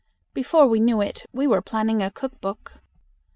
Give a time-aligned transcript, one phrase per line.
[0.33, 2.81] Before we knew it we were planning a cook book.